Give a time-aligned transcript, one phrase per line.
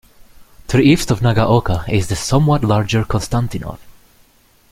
[0.69, 3.77] To the east of Nagaoka is the somewhat larger Konstantinov.